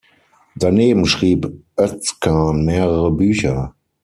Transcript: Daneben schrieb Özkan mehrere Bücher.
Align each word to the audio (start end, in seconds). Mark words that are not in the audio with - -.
Daneben 0.55 1.05
schrieb 1.05 1.63
Özkan 1.79 2.65
mehrere 2.65 3.11
Bücher. 3.11 3.75